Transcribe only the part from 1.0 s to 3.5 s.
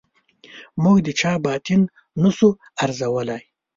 د چا باطن نه شو ارزولای.